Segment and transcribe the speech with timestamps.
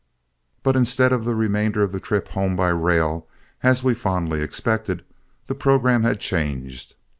[0.63, 3.27] But instead of the remainder of the trip home by rail,
[3.61, 5.05] as we fondly expected,
[5.45, 6.95] the programme had changed.